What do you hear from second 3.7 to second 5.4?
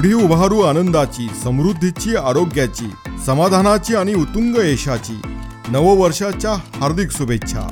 आणि उत्तुंग यशाची.